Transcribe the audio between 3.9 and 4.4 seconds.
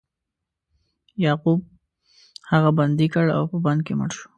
مړ شو.